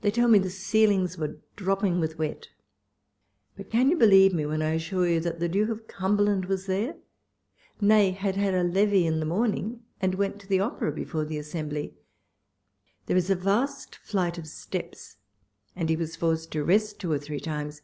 [0.00, 2.48] They tell me the ceilings were dropping with wet—
[3.58, 5.98] but can you believe me, when I assure you that the Duke WALPOLE S LETTERS.
[5.98, 7.08] 105 of Cumberland was there?—
[7.90, 11.36] Nay, had had a levee in the morning, and went to tlio Opera before the
[11.36, 11.92] assembly
[13.04, 15.16] There is a vast flight of steps,
[15.76, 17.82] and he was forced to rest two or three times.